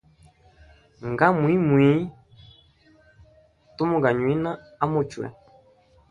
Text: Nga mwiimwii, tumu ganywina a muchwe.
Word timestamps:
Nga 1.09 1.27
mwiimwii, 1.37 1.99
tumu 3.75 3.97
ganywina 4.03 4.51
a 4.83 4.85
muchwe. 4.91 5.25